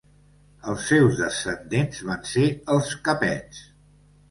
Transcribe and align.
Els 0.71 0.87
seus 0.91 1.19
descendents 1.19 2.01
van 2.09 2.25
ser 2.33 2.49
els 2.79 2.91
capets. 3.11 3.63